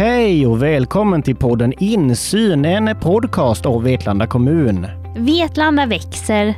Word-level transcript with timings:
Hej 0.00 0.46
och 0.46 0.62
välkommen 0.62 1.22
till 1.22 1.36
podden 1.36 1.72
Insyn, 1.78 2.64
en 2.64 3.00
podcast 3.00 3.66
av 3.66 3.82
Vetlanda 3.82 4.26
kommun. 4.26 4.86
Vetlanda 5.16 5.86
växer. 5.86 6.54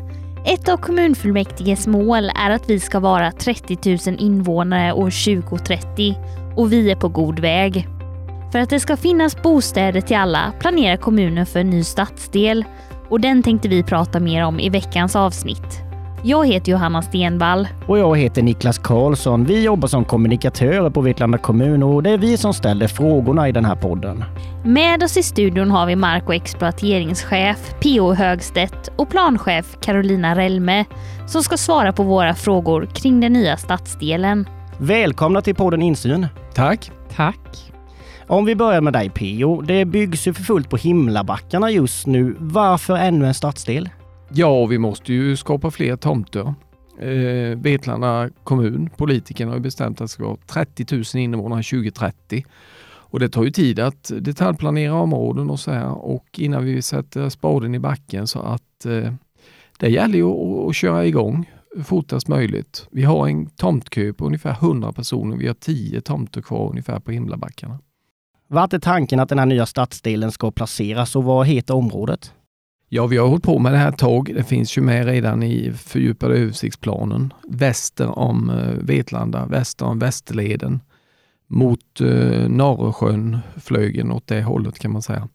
Ett 0.47 0.69
av 0.69 0.77
kommunfullmäktiges 0.77 1.87
mål 1.87 2.31
är 2.35 2.51
att 2.51 2.71
vi 2.71 2.81
ska 2.81 3.01
vara 3.01 3.33
30 3.33 4.11
000 4.11 4.17
invånare 4.19 4.93
år 4.93 5.41
2030 5.43 6.17
och 6.57 6.73
vi 6.73 6.91
är 6.91 6.97
på 6.97 7.09
god 7.09 7.41
väg. 7.41 7.89
För 8.53 8.59
att 8.59 8.71
det 8.71 8.81
ska 8.81 8.97
finnas 8.97 9.43
bostäder 9.43 10.01
till 10.01 10.17
alla 10.17 10.53
planerar 10.61 10.97
kommunen 10.97 11.47
för 11.47 11.61
en 11.61 11.71
ny 11.71 11.85
stadsdel 11.85 12.65
och 13.09 13.21
den 13.21 13.43
tänkte 13.43 13.69
vi 13.69 13.83
prata 13.83 14.21
mer 14.21 14.45
om 14.45 14.61
i 14.61 14.69
veckans 14.69 15.17
avsnitt. 15.17 15.92
Jag 16.25 16.47
heter 16.47 16.73
Johanna 16.73 17.03
Stenvall. 17.03 17.69
Och 17.87 17.99
jag 17.99 18.19
heter 18.19 18.43
Niklas 18.43 18.79
Karlsson. 18.79 19.45
Vi 19.45 19.65
jobbar 19.65 19.89
som 19.89 20.05
kommunikatörer 20.05 20.91
på 20.91 21.01
Vetlanda 21.01 21.39
kommun 21.39 21.83
och 21.83 22.03
det 22.03 22.11
är 22.11 22.19
vi 22.19 22.37
som 22.37 22.55
ställer 22.55 22.89
frågorna 22.89 23.49
i 23.49 23.53
den 23.53 23.65
här 23.65 23.77
podden. 23.77 24.25
Med 24.65 25.03
oss 25.03 25.17
i 25.17 25.23
studion 25.23 25.71
har 25.71 25.87
vi 25.87 25.97
mark 25.97 26.27
och 26.27 26.35
exploateringschef 26.35 27.75
P.O. 27.81 28.15
Högstedt 28.15 28.89
och 28.97 29.11
planchef 29.11 29.77
Carolina 29.81 30.37
Relme 30.37 30.85
som 31.27 31.43
ska 31.43 31.57
svara 31.57 31.93
på 31.93 32.03
våra 32.03 32.35
frågor 32.35 32.87
kring 32.95 33.21
den 33.21 33.33
nya 33.33 33.57
stadsdelen. 33.57 34.49
Välkomna 34.79 35.43
till 35.43 35.55
podden 35.55 35.83
Insyn. 35.83 36.27
Tack. 36.55 36.91
Tack. 37.17 37.73
Om 38.27 38.45
vi 38.45 38.57
börjar 38.57 38.81
med 38.81 38.93
dig 38.93 39.11
P.O. 39.11 39.61
Det 39.61 39.85
byggs 39.85 40.27
ju 40.27 40.35
för 40.35 40.43
fullt 40.43 40.71
på 40.71 40.77
Himlabackarna 40.77 41.71
just 41.71 42.07
nu. 42.07 42.37
Varför 42.39 42.97
ännu 42.97 43.27
en 43.27 43.35
stadsdel? 43.35 43.89
Ja, 44.35 44.67
vi 44.67 44.79
måste 44.79 45.13
ju 45.13 45.37
skapa 45.37 45.71
fler 45.71 45.97
tomter. 45.97 46.55
Eh, 46.99 47.59
Vetlanda 47.59 48.31
kommun, 48.45 48.91
politikerna 48.97 49.53
har 49.53 49.59
bestämt 49.59 50.01
att 50.01 50.05
det 50.05 50.09
ska 50.09 50.25
vara 50.25 50.37
30 50.47 50.87
000 50.95 51.05
invånare 51.15 51.63
2030. 51.63 52.45
Och 52.85 53.21
det 53.21 53.29
tar 53.29 53.45
ju 53.45 53.51
tid 53.51 53.81
att 53.81 54.11
detaljplanera 54.21 54.95
områden 54.95 55.51
och 55.51 55.61
så 55.61 55.71
här 55.71 56.05
och 56.05 56.27
innan 56.39 56.65
vi 56.65 56.83
sätter 56.83 57.29
spaden 57.29 57.75
i 57.75 57.79
backen 57.79 58.27
så 58.27 58.41
att 58.41 58.87
eh, 58.87 59.13
det 59.79 59.89
gäller 59.89 60.19
ju 60.19 60.25
att, 60.25 60.69
att 60.69 60.77
köra 60.77 61.07
igång 61.07 61.51
fortast 61.85 62.29
möjligt. 62.29 62.89
Vi 62.91 63.03
har 63.03 63.29
en 63.29 63.47
tomtkö 63.47 64.13
på 64.13 64.27
ungefär 64.27 64.53
100 64.53 64.93
personer. 64.93 65.37
Vi 65.37 65.47
har 65.47 65.55
10 65.55 66.01
tomter 66.01 66.43
kvar 66.43 66.71
ungefär 66.71 67.01
på 67.01 67.11
Himlabackarna. 67.11 67.79
Vart 68.49 68.73
är 68.73 68.79
tanken 68.79 69.21
att 69.21 69.29
den 69.29 69.39
här 69.39 69.47
nya 69.47 69.67
stadsdelen 69.67 70.33
ska 70.33 70.51
placeras 70.51 71.17
och 71.17 71.25
vad 71.25 71.47
heter 71.47 71.75
området? 71.75 72.33
Ja, 72.95 73.07
vi 73.07 73.17
har 73.17 73.29
hållit 73.29 73.45
på 73.45 73.59
med 73.59 73.73
det 73.73 73.79
här 73.79 73.89
ett 73.89 73.99
tag. 73.99 74.33
Det 74.35 74.45
finns 74.45 74.79
ju 74.79 74.83
med 74.83 75.07
redan 75.07 75.43
i 75.43 75.73
fördjupade 75.73 76.35
översiktsplanen. 76.35 77.33
Väster 77.49 78.19
om 78.19 78.51
eh, 78.51 78.85
Vetlanda, 78.87 79.47
väster 79.47 79.87
om 79.87 79.99
Västerleden 79.99 80.81
mot 81.47 82.01
eh, 82.01 82.49
Norresjön, 82.49 83.39
Flögen 83.57 84.13
åt 84.13 84.27
det 84.27 84.43
hållet 84.43 84.79
kan 84.79 84.93
man 84.93 85.03
säga. 85.03 85.29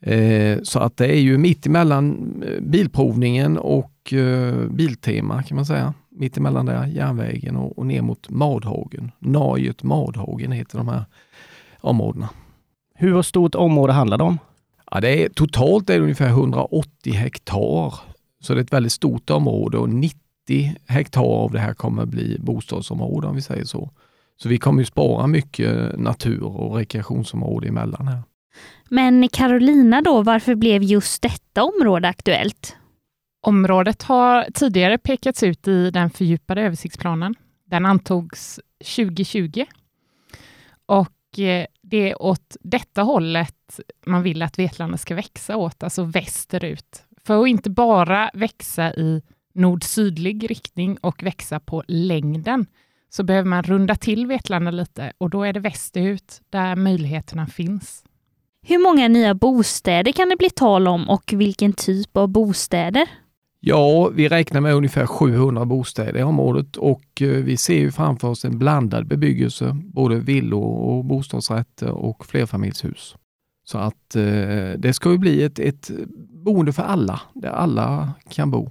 Eh, 0.00 0.58
så 0.62 0.78
att 0.78 0.96
det 0.96 1.06
är 1.06 1.20
ju 1.20 1.38
mitt 1.38 1.66
emellan 1.66 2.34
eh, 2.46 2.60
bilprovningen 2.60 3.58
och 3.58 4.12
eh, 4.12 4.54
Biltema 4.70 5.42
kan 5.42 5.56
man 5.56 5.66
säga. 5.66 5.94
Mitt 6.10 6.36
emellan 6.36 6.66
där 6.66 6.86
järnvägen 6.86 7.56
och, 7.56 7.78
och 7.78 7.86
ner 7.86 8.02
mot 8.02 8.30
Madhagen. 8.30 9.12
Najet 9.18 9.82
Madhagen 9.82 10.52
heter 10.52 10.78
de 10.78 10.88
här 10.88 11.04
områdena. 11.80 12.28
Hur 12.94 13.22
stort 13.22 13.54
område 13.54 13.92
handlar 13.92 14.18
det 14.18 14.24
om? 14.24 14.38
Ja, 14.94 15.00
det 15.00 15.24
är, 15.24 15.28
totalt 15.28 15.90
är 15.90 15.94
det 15.94 16.02
ungefär 16.02 16.28
180 16.28 17.12
hektar. 17.12 17.94
Så 18.40 18.54
det 18.54 18.60
är 18.60 18.64
ett 18.64 18.72
väldigt 18.72 18.92
stort 18.92 19.30
område 19.30 19.78
och 19.78 19.88
90 19.88 20.18
hektar 20.86 21.22
av 21.22 21.52
det 21.52 21.58
här 21.58 21.74
kommer 21.74 22.06
bli 22.06 22.38
bostadsområden 22.40 23.30
om 23.30 23.36
vi 23.36 23.42
säger 23.42 23.64
så. 23.64 23.90
Så 24.36 24.48
vi 24.48 24.58
kommer 24.58 24.82
ju 24.82 24.86
spara 24.86 25.26
mycket 25.26 25.98
natur 25.98 26.42
och 26.42 26.76
rekreationsområde 26.76 27.68
emellan 27.68 28.08
här. 28.08 28.22
Men 28.88 29.28
Carolina 29.28 30.00
då, 30.00 30.22
varför 30.22 30.54
blev 30.54 30.82
just 30.82 31.22
detta 31.22 31.64
område 31.64 32.08
aktuellt? 32.08 32.76
Området 33.46 34.02
har 34.02 34.46
tidigare 34.54 34.98
pekats 34.98 35.42
ut 35.42 35.68
i 35.68 35.90
den 35.90 36.10
fördjupade 36.10 36.62
översiktsplanen. 36.62 37.34
Den 37.66 37.86
antogs 37.86 38.60
2020. 38.96 39.64
Och 40.86 41.38
eh, 41.38 41.66
det 41.94 42.10
är 42.10 42.22
åt 42.22 42.56
detta 42.60 43.02
hållet 43.02 43.80
man 44.06 44.22
vill 44.22 44.42
att 44.42 44.58
Vetlanda 44.58 44.98
ska 44.98 45.14
växa 45.14 45.56
åt, 45.56 45.82
alltså 45.82 46.04
västerut. 46.04 47.02
För 47.24 47.42
att 47.42 47.48
inte 47.48 47.70
bara 47.70 48.30
växa 48.34 48.94
i 48.94 49.22
nord-sydlig 49.54 50.50
riktning 50.50 50.96
och 51.00 51.22
växa 51.22 51.60
på 51.60 51.84
längden, 51.88 52.66
så 53.10 53.22
behöver 53.22 53.48
man 53.48 53.62
runda 53.62 53.94
till 53.94 54.26
Vetlanda 54.26 54.70
lite 54.70 55.12
och 55.18 55.30
då 55.30 55.42
är 55.42 55.52
det 55.52 55.60
västerut 55.60 56.40
där 56.50 56.76
möjligheterna 56.76 57.46
finns. 57.46 58.04
Hur 58.62 58.78
många 58.78 59.08
nya 59.08 59.34
bostäder 59.34 60.12
kan 60.12 60.28
det 60.28 60.36
bli 60.36 60.50
tal 60.50 60.88
om 60.88 61.10
och 61.10 61.32
vilken 61.36 61.72
typ 61.72 62.16
av 62.16 62.28
bostäder? 62.28 63.08
Ja, 63.66 64.08
vi 64.08 64.28
räknar 64.28 64.60
med 64.60 64.74
ungefär 64.74 65.06
700 65.06 65.64
bostäder 65.64 66.20
i 66.20 66.22
området 66.22 66.76
och 66.76 67.22
eh, 67.22 67.28
vi 67.28 67.56
ser 67.56 67.78
ju 67.78 67.92
framför 67.92 68.28
oss 68.28 68.44
en 68.44 68.58
blandad 68.58 69.06
bebyggelse, 69.06 69.76
både 69.84 70.18
villor 70.18 70.64
och 70.64 71.04
bostadsrätter 71.04 71.90
och 71.90 72.26
flerfamiljshus. 72.26 73.16
Så 73.64 73.78
att 73.78 74.16
eh, 74.16 74.72
det 74.78 74.92
ska 74.94 75.12
ju 75.12 75.18
bli 75.18 75.42
ett, 75.42 75.58
ett 75.58 75.90
boende 76.44 76.72
för 76.72 76.82
alla, 76.82 77.20
där 77.34 77.50
alla 77.50 78.12
kan 78.28 78.50
bo. 78.50 78.70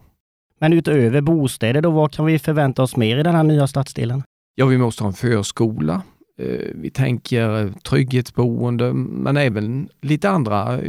Men 0.59 0.73
utöver 0.73 1.21
bostäder 1.21 1.81
då, 1.81 1.91
vad 1.91 2.11
kan 2.11 2.25
vi 2.25 2.39
förvänta 2.39 2.83
oss 2.83 2.95
mer 2.95 3.17
i 3.17 3.23
den 3.23 3.35
här 3.35 3.43
nya 3.43 3.67
stadsdelen? 3.67 4.23
Ja, 4.55 4.65
vi 4.65 4.77
måste 4.77 5.03
ha 5.03 5.07
en 5.07 5.13
förskola. 5.13 6.01
Eh, 6.39 6.67
vi 6.75 6.89
tänker 6.89 7.73
trygghetsboende, 7.89 8.93
men 8.93 9.37
även 9.37 9.89
lite 10.01 10.29
andra 10.29 10.79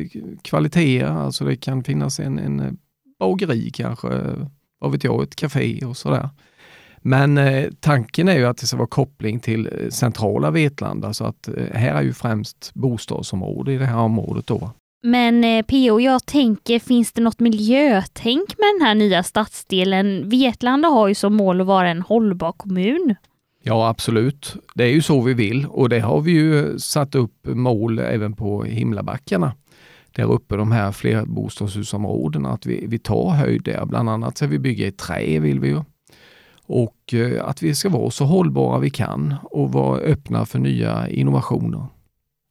kvaliteter. 0.42 1.06
Alltså 1.06 1.44
det 1.44 1.56
kan 1.56 1.84
finnas 1.84 2.20
en, 2.20 2.38
en 2.38 2.78
bageri 3.24 3.70
kanske, 3.70 4.08
vad 4.80 4.92
vet 4.92 5.04
jag, 5.04 5.22
ett 5.22 5.36
café 5.36 5.84
och 5.84 5.96
sådär. 5.96 6.28
Men 7.06 7.38
eh, 7.38 7.70
tanken 7.80 8.28
är 8.28 8.36
ju 8.36 8.46
att 8.46 8.56
det 8.56 8.66
ska 8.66 8.76
vara 8.76 8.88
koppling 8.88 9.40
till 9.40 9.66
eh, 9.66 9.88
centrala 9.88 10.50
Vetlanda 10.50 11.12
så 11.12 11.24
att 11.24 11.48
eh, 11.48 11.54
här 11.72 11.94
är 11.94 12.02
ju 12.02 12.12
främst 12.12 12.70
bostadsområde 12.74 13.72
i 13.72 13.78
det 13.78 13.86
här 13.86 13.98
området 13.98 14.46
då. 14.46 14.70
Men 15.02 15.44
eh, 15.44 15.62
PO, 15.62 16.00
jag 16.00 16.26
tänker, 16.26 16.78
finns 16.78 17.12
det 17.12 17.22
något 17.22 17.40
miljötänk 17.40 18.48
med 18.58 18.68
den 18.78 18.86
här 18.86 18.94
nya 18.94 19.22
stadsdelen? 19.22 20.28
Vetlanda 20.28 20.88
har 20.88 21.08
ju 21.08 21.14
som 21.14 21.34
mål 21.34 21.60
att 21.60 21.66
vara 21.66 21.88
en 21.88 22.02
hållbar 22.02 22.52
kommun. 22.52 23.14
Ja, 23.62 23.88
absolut. 23.88 24.56
Det 24.74 24.84
är 24.84 24.92
ju 24.92 25.02
så 25.02 25.20
vi 25.20 25.34
vill 25.34 25.66
och 25.66 25.88
det 25.88 26.00
har 26.00 26.20
vi 26.20 26.32
ju 26.32 26.78
satt 26.78 27.14
upp 27.14 27.46
mål 27.46 27.98
även 27.98 28.32
på 28.32 28.64
Himlabackarna 28.64 29.52
där 30.14 30.32
uppe, 30.32 30.56
de 30.56 30.72
här 30.72 30.92
flerbostadshusområdena, 30.92 32.50
att 32.50 32.66
vi, 32.66 32.86
vi 32.86 32.98
tar 32.98 33.30
höjd 33.30 33.62
där. 33.62 33.86
Bland 33.86 34.10
annat 34.10 34.36
ska 34.36 34.46
vi 34.46 34.58
bygga 34.58 34.86
i 34.86 34.92
trä 34.92 35.38
vill 35.38 35.60
vi 35.60 35.68
ju. 35.68 35.80
Och 36.66 37.14
eh, 37.14 37.44
att 37.44 37.62
vi 37.62 37.74
ska 37.74 37.88
vara 37.88 38.10
så 38.10 38.24
hållbara 38.24 38.78
vi 38.78 38.90
kan 38.90 39.34
och 39.42 39.72
vara 39.72 39.98
öppna 39.98 40.46
för 40.46 40.58
nya 40.58 41.08
innovationer. 41.08 41.86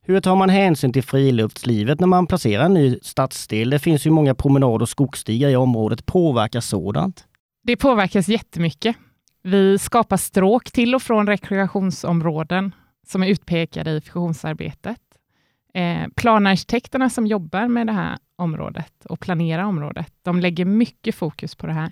Hur 0.06 0.20
tar 0.20 0.36
man 0.36 0.50
hänsyn 0.50 0.94
till 0.94 1.04
friluftslivet 1.04 2.00
när 2.00 2.08
man 2.08 2.28
placerar 2.28 2.66
en 2.66 2.74
ny 2.74 3.00
stadsdel? 3.02 3.70
Det 3.70 3.80
finns 3.80 4.06
ju 4.06 4.10
många 4.10 4.36
promenad 4.36 4.82
och 4.82 4.90
skogsstigar 4.90 5.50
i 5.50 5.56
området. 5.56 6.06
Påverkar 6.06 6.60
sådant? 6.60 7.26
Det 7.64 7.76
påverkas 7.76 8.28
jättemycket. 8.28 8.96
Vi 9.44 9.80
skapar 9.80 10.18
stråk 10.18 10.72
till 10.72 10.96
och 10.96 11.02
från 11.02 11.28
rekreationsområden 11.28 12.76
som 13.08 13.24
är 13.24 13.28
utpekade 13.28 13.92
i 13.92 14.02
fusionsarbetet. 14.02 15.00
Eh, 15.74 16.08
planarkitekterna 16.16 17.10
som 17.10 17.28
jobbar 17.28 17.68
med 17.68 17.88
det 17.88 17.94
här 17.94 18.18
området 18.36 19.06
och 19.06 19.20
planerar 19.20 19.64
området, 19.64 20.14
de 20.22 20.40
lägger 20.40 20.66
mycket 20.66 21.16
fokus 21.16 21.56
på 21.56 21.68
det 21.68 21.74
här. 21.74 21.92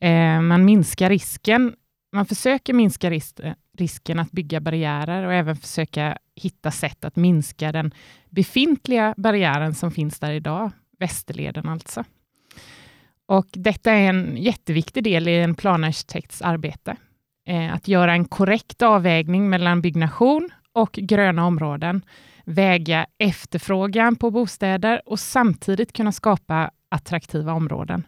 Eh, 0.00 0.40
man 0.40 0.64
minskar 0.64 1.08
risken. 1.08 1.74
Man 2.12 2.26
försöker 2.26 2.72
minska 2.72 3.10
ris 3.10 3.34
risken 3.78 4.18
att 4.18 4.30
bygga 4.30 4.60
barriärer 4.60 5.26
och 5.26 5.34
även 5.34 5.56
försöka 5.56 6.18
hitta 6.36 6.70
sätt 6.70 7.04
att 7.04 7.16
minska 7.16 7.72
den 7.72 7.94
befintliga 8.30 9.14
barriären 9.16 9.74
som 9.74 9.90
finns 9.90 10.18
där 10.18 10.32
idag, 10.32 10.70
Västerleden 10.98 11.68
alltså. 11.68 12.04
Och 13.26 13.46
detta 13.50 13.92
är 13.92 14.08
en 14.08 14.36
jätteviktig 14.36 15.04
del 15.04 15.28
i 15.28 15.36
en 15.36 15.54
planarkitekts 15.54 16.42
arbete. 16.42 16.96
Eh, 17.46 17.74
att 17.74 17.88
göra 17.88 18.12
en 18.12 18.24
korrekt 18.24 18.82
avvägning 18.82 19.50
mellan 19.50 19.82
byggnation 19.82 20.50
och 20.72 20.92
gröna 20.92 21.46
områden 21.46 22.02
väga 22.44 23.06
efterfrågan 23.18 24.16
på 24.16 24.30
bostäder 24.30 25.02
och 25.06 25.20
samtidigt 25.20 25.92
kunna 25.92 26.12
skapa 26.12 26.70
attraktiva 26.88 27.52
områden. 27.52 28.06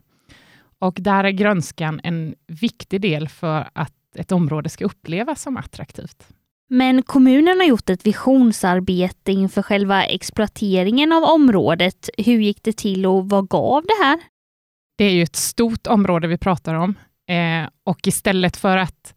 Och 0.78 0.96
där 1.00 1.24
är 1.24 1.30
grönskan 1.30 2.00
en 2.04 2.34
viktig 2.46 3.00
del 3.00 3.28
för 3.28 3.68
att 3.72 3.92
ett 4.14 4.32
område 4.32 4.68
ska 4.68 4.84
upplevas 4.84 5.42
som 5.42 5.56
attraktivt. 5.56 6.26
Men 6.68 7.02
kommunen 7.02 7.58
har 7.58 7.66
gjort 7.66 7.90
ett 7.90 8.06
visionsarbete 8.06 9.32
inför 9.32 9.62
själva 9.62 10.04
exploateringen 10.04 11.12
av 11.12 11.22
området. 11.22 12.10
Hur 12.18 12.40
gick 12.40 12.62
det 12.62 12.76
till 12.76 13.06
och 13.06 13.28
vad 13.28 13.48
gav 13.48 13.82
det 13.82 14.04
här? 14.04 14.20
Det 14.96 15.04
är 15.04 15.10
ju 15.10 15.22
ett 15.22 15.36
stort 15.36 15.86
område 15.86 16.28
vi 16.28 16.38
pratar 16.38 16.74
om 16.74 16.94
eh, 17.28 17.68
och 17.84 18.06
istället 18.06 18.56
för 18.56 18.76
att 18.76 19.14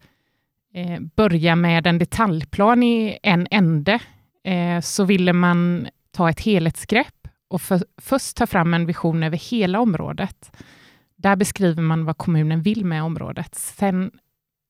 eh, 0.74 1.00
börja 1.16 1.56
med 1.56 1.86
en 1.86 1.98
detaljplan 1.98 2.82
i 2.82 3.18
en 3.22 3.48
ände 3.50 4.00
eh, 4.46 4.80
så 4.80 5.04
ville 5.04 5.32
man 5.32 5.88
ta 6.10 6.30
ett 6.30 6.40
helhetsgrepp 6.40 7.28
och 7.48 7.62
för, 7.62 7.80
först 7.96 8.36
ta 8.36 8.46
fram 8.46 8.74
en 8.74 8.86
vision 8.86 9.22
över 9.22 9.36
hela 9.36 9.80
området. 9.80 10.56
Där 11.16 11.36
beskriver 11.36 11.82
man 11.82 12.04
vad 12.04 12.18
kommunen 12.18 12.62
vill 12.62 12.84
med 12.84 13.02
området. 13.02 13.54
Sen 13.54 14.10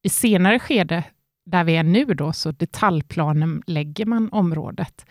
i 0.03 0.09
senare 0.09 0.59
skede, 0.59 1.05
där 1.47 1.65
vi 1.65 1.77
är 1.77 1.83
nu, 1.83 2.05
då, 2.05 2.33
så 2.33 2.53
detaljplanen 2.53 3.63
lägger 3.67 4.07
man 4.07 4.29
området 4.33 5.07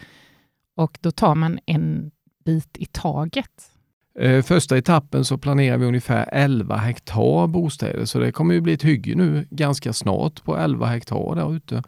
och 0.76 0.98
då 1.02 1.12
tar 1.12 1.36
man 1.36 1.60
en 1.66 2.12
bit 2.46 2.78
i 2.78 2.86
taget. 2.86 3.72
Eh, 4.20 4.42
första 4.42 4.78
etappen 4.78 5.26
så 5.26 5.38
planerar 5.38 5.78
vi 5.78 5.86
ungefär 5.86 6.30
11 6.32 6.78
hektar 6.78 7.48
bostäder, 7.48 8.06
så 8.06 8.20
det 8.20 8.32
kommer 8.32 8.54
ju 8.54 8.62
bli 8.62 8.74
ett 8.74 8.84
hygge 8.84 9.16
nu 9.16 9.48
ganska 9.50 9.94
snart 9.94 10.44
på 10.44 10.58
11 10.58 10.86
hektar 10.86 11.36
där 11.36 11.56
ute. 11.56 11.84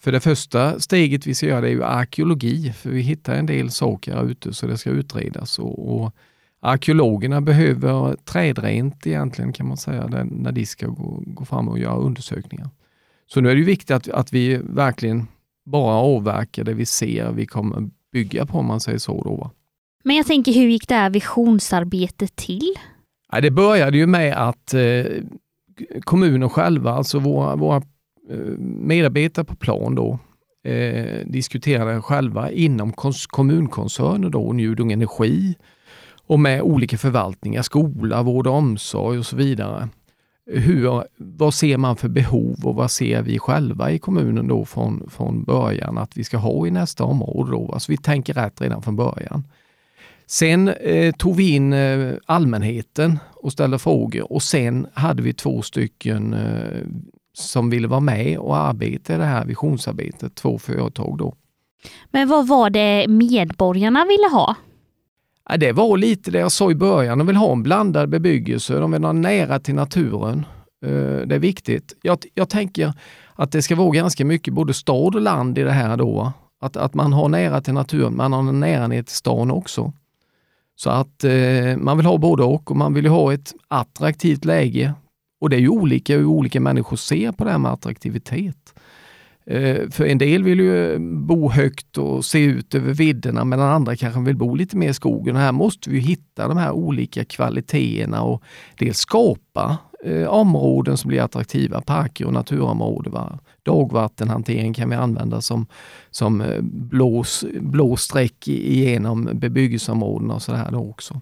För 0.00 0.12
det 0.12 0.20
första 0.20 0.80
steget 0.80 1.26
vi 1.26 1.34
ska 1.34 1.46
göra 1.46 1.66
är 1.66 1.70
ju 1.70 1.84
arkeologi, 1.84 2.72
för 2.72 2.90
vi 2.90 3.00
hittar 3.00 3.34
en 3.34 3.46
del 3.46 3.70
saker 3.70 4.14
här 4.14 4.24
ute 4.24 4.54
så 4.54 4.66
det 4.66 4.78
ska 4.78 4.90
utredas. 4.90 5.58
Och, 5.58 6.02
och 6.02 6.14
arkeologerna 6.60 7.40
behöver 7.40 8.16
trädrent 8.24 9.06
egentligen 9.06 9.52
kan 9.52 9.68
man 9.68 9.76
säga 9.76 10.06
när 10.24 10.52
de 10.52 10.66
ska 10.66 10.86
gå, 10.86 11.22
gå 11.26 11.44
fram 11.44 11.68
och 11.68 11.78
göra 11.78 11.96
undersökningar. 11.96 12.68
Så 13.26 13.40
nu 13.40 13.50
är 13.50 13.56
det 13.56 13.62
viktigt 13.62 13.90
att, 13.90 14.08
att 14.08 14.32
vi 14.32 14.60
verkligen 14.64 15.26
bara 15.64 15.94
avverkar 15.94 16.64
det 16.64 16.74
vi 16.74 16.86
ser 16.86 17.32
vi 17.32 17.46
kommer 17.46 17.90
bygga 18.12 18.46
på 18.46 18.58
om 18.58 18.66
man 18.66 18.80
säger 18.80 18.98
så. 18.98 19.22
Då, 19.22 19.50
Men 20.04 20.16
jag 20.16 20.26
tänker, 20.26 20.52
hur 20.52 20.68
gick 20.68 20.88
det 20.88 20.94
här 20.94 21.10
visionsarbetet 21.10 22.36
till? 22.36 22.74
Ja, 23.32 23.40
det 23.40 23.50
började 23.50 23.96
ju 23.96 24.06
med 24.06 24.48
att 24.48 24.74
eh, 24.74 25.04
kommunen 26.00 26.50
själva, 26.50 26.90
alltså 26.90 27.18
våra, 27.18 27.56
våra 27.56 27.82
Eh, 28.30 28.58
medarbetare 28.58 29.44
på 29.44 29.56
plan 29.56 29.94
då, 29.94 30.18
eh, 30.70 31.26
diskuterade 31.26 32.02
själva 32.02 32.50
inom 32.50 32.92
kommunkoncerner, 33.28 34.28
då, 34.28 34.52
Njudung 34.52 34.92
Energi 34.92 35.56
och 36.26 36.40
med 36.40 36.62
olika 36.62 36.98
förvaltningar, 36.98 37.62
skola, 37.62 38.22
vård 38.22 38.46
och 38.46 38.54
omsorg 38.54 39.18
och 39.18 39.26
så 39.26 39.36
vidare 39.36 39.88
hur, 40.52 41.04
vad 41.16 41.54
ser 41.54 41.76
man 41.76 41.96
för 41.96 42.08
behov 42.08 42.56
och 42.64 42.74
vad 42.74 42.90
ser 42.90 43.22
vi 43.22 43.38
själva 43.38 43.90
i 43.90 43.98
kommunen 43.98 44.48
då 44.48 44.64
från, 44.64 45.10
från 45.10 45.44
början 45.44 45.98
att 45.98 46.16
vi 46.16 46.24
ska 46.24 46.36
ha 46.36 46.66
i 46.66 46.70
nästa 46.70 47.04
område? 47.04 47.50
Då? 47.50 47.72
Alltså 47.72 47.92
vi 47.92 47.96
tänker 47.96 48.34
rätt 48.34 48.60
redan 48.60 48.82
från 48.82 48.96
början. 48.96 49.44
Sen 50.26 50.68
eh, 50.68 51.14
tog 51.14 51.36
vi 51.36 51.54
in 51.54 51.72
eh, 51.72 52.14
allmänheten 52.26 53.18
och 53.30 53.52
ställde 53.52 53.78
frågor 53.78 54.32
och 54.32 54.42
sen 54.42 54.86
hade 54.94 55.22
vi 55.22 55.32
två 55.32 55.62
stycken 55.62 56.34
eh, 56.34 56.86
som 57.32 57.70
ville 57.70 57.88
vara 57.88 58.00
med 58.00 58.38
och 58.38 58.56
arbeta 58.56 59.14
i 59.14 59.18
det 59.18 59.24
här 59.24 59.44
visionsarbetet, 59.44 60.34
två 60.34 60.58
företag 60.58 61.18
då. 61.18 61.34
Men 62.10 62.28
vad 62.28 62.48
var 62.48 62.70
det 62.70 63.08
medborgarna 63.08 64.04
ville 64.04 64.28
ha? 64.32 64.54
Ja, 65.48 65.56
det 65.56 65.72
var 65.72 65.96
lite 65.96 66.30
det 66.30 66.38
jag 66.38 66.52
sa 66.52 66.70
i 66.70 66.74
början. 66.74 67.18
De 67.18 67.26
vill 67.26 67.36
ha 67.36 67.52
en 67.52 67.62
blandad 67.62 68.08
bebyggelse, 68.08 68.78
de 68.78 68.92
vill 68.92 69.04
ha 69.04 69.12
nära 69.12 69.58
till 69.58 69.74
naturen. 69.74 70.46
Eh, 70.84 71.26
det 71.26 71.34
är 71.34 71.38
viktigt. 71.38 71.96
Jag, 72.02 72.18
jag 72.34 72.48
tänker 72.48 72.92
att 73.34 73.52
det 73.52 73.62
ska 73.62 73.76
vara 73.76 73.90
ganska 73.90 74.24
mycket 74.24 74.54
både 74.54 74.74
stad 74.74 75.14
och 75.14 75.20
land 75.20 75.58
i 75.58 75.62
det 75.62 75.72
här 75.72 75.96
då. 75.96 76.32
Att, 76.60 76.76
att 76.76 76.94
man 76.94 77.12
har 77.12 77.28
nära 77.28 77.60
till 77.60 77.74
naturen, 77.74 78.16
man 78.16 78.32
har 78.32 78.42
nära 78.42 78.86
ner 78.86 79.02
till 79.02 79.16
stan 79.16 79.50
också. 79.50 79.92
Så 80.76 80.90
att 80.90 81.24
eh, 81.24 81.76
man 81.76 81.96
vill 81.96 82.06
ha 82.06 82.18
både 82.18 82.42
och 82.42 82.70
och 82.70 82.76
man 82.76 82.94
vill 82.94 83.06
ha 83.06 83.32
ett 83.32 83.54
attraktivt 83.68 84.44
läge. 84.44 84.94
Och 85.40 85.50
det 85.50 85.56
är 85.56 85.60
ju 85.60 85.68
olika 85.68 86.16
hur 86.16 86.24
olika 86.24 86.60
människor 86.60 86.96
ser 86.96 87.32
på 87.32 87.44
det 87.44 87.50
här 87.50 87.58
med 87.58 87.72
attraktivitet. 87.72 88.74
Eh, 89.46 89.88
för 89.90 90.04
en 90.04 90.18
del 90.18 90.44
vill 90.44 90.60
ju 90.60 90.98
bo 90.98 91.50
högt 91.50 91.98
och 91.98 92.24
se 92.24 92.44
ut 92.44 92.74
över 92.74 92.94
vidderna 92.94 93.44
medan 93.44 93.68
andra 93.68 93.96
kanske 93.96 94.20
vill 94.20 94.36
bo 94.36 94.54
lite 94.54 94.76
mer 94.76 94.88
i 94.88 94.94
skogen. 94.94 95.36
Och 95.36 95.42
här 95.42 95.52
måste 95.52 95.90
vi 95.90 95.98
hitta 95.98 96.48
de 96.48 96.56
här 96.56 96.72
olika 96.72 97.24
kvaliteterna 97.24 98.22
och 98.22 98.42
dels 98.78 98.98
skapa 98.98 99.78
eh, 100.04 100.28
områden 100.28 100.96
som 100.96 101.08
blir 101.08 101.22
attraktiva, 101.22 101.80
parker 101.80 102.26
och 102.26 102.32
naturområden. 102.32 103.12
Va? 103.12 103.38
Dagvattenhantering 103.62 104.74
kan 104.74 104.90
vi 104.90 104.96
använda 104.96 105.40
som, 105.40 105.66
som 106.10 106.40
eh, 106.40 106.60
blå, 106.62 107.24
blå 107.60 107.96
streck 107.96 108.48
igenom 108.48 109.30
bebyggelseområdena 109.32 110.34
och 110.34 110.42
sådär 110.42 110.74
också. 110.74 111.20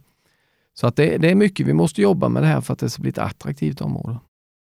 Så 0.80 0.86
att 0.86 0.96
det, 0.96 1.18
det 1.18 1.30
är 1.30 1.34
mycket 1.34 1.66
vi 1.66 1.72
måste 1.72 2.02
jobba 2.02 2.28
med 2.28 2.42
det 2.42 2.46
här 2.46 2.60
för 2.60 2.72
att 2.72 2.78
det 2.78 2.90
ska 2.90 3.02
bli 3.02 3.08
ett 3.08 3.18
attraktivt 3.18 3.80
område. 3.80 4.18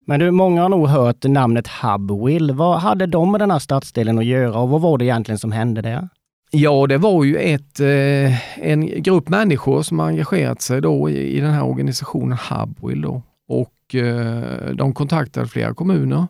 Men 0.05 0.19
du, 0.19 0.31
många 0.31 0.61
har 0.61 0.69
nog 0.69 0.87
hört 0.87 1.23
namnet 1.23 1.67
Hubwill. 1.67 2.51
Vad 2.51 2.79
hade 2.79 3.05
de 3.05 3.31
med 3.31 3.41
den 3.41 3.51
här 3.51 3.59
stadsdelen 3.59 4.19
att 4.19 4.25
göra 4.25 4.59
och 4.59 4.69
vad 4.69 4.81
var 4.81 4.97
det 4.97 5.05
egentligen 5.05 5.39
som 5.39 5.51
hände 5.51 5.81
där? 5.81 6.09
Ja, 6.51 6.87
det 6.87 6.97
var 6.97 7.23
ju 7.23 7.37
ett, 7.37 7.79
eh, 7.79 8.67
en 8.69 9.03
grupp 9.03 9.29
människor 9.29 9.81
som 9.81 9.99
engagerat 9.99 10.61
sig 10.61 10.81
då 10.81 11.09
i, 11.09 11.37
i 11.37 11.39
den 11.39 11.51
här 11.51 11.63
organisationen 11.63 12.37
Hubwill. 12.49 13.01
Då. 13.01 13.21
Och 13.47 13.95
eh, 13.95 14.73
de 14.73 14.93
kontaktade 14.93 15.47
flera 15.47 15.73
kommuner 15.73 16.27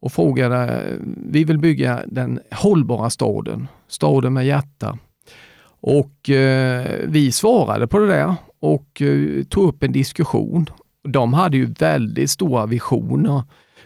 och 0.00 0.12
frågade, 0.12 0.82
vi 1.16 1.44
vill 1.44 1.58
bygga 1.58 2.00
den 2.06 2.40
hållbara 2.50 3.10
staden, 3.10 3.68
staden 3.88 4.32
med 4.32 4.46
hjärta. 4.46 4.98
Och 5.80 6.30
eh, 6.30 6.86
vi 7.06 7.32
svarade 7.32 7.86
på 7.86 7.98
det 7.98 8.06
där 8.06 8.34
och 8.64 9.02
eh, 9.02 9.44
tog 9.44 9.68
upp 9.68 9.82
en 9.82 9.92
diskussion 9.92 10.66
de 11.08 11.34
hade 11.34 11.56
ju 11.56 11.66
väldigt 11.66 12.30
stora 12.30 12.66
visioner, 12.66 13.42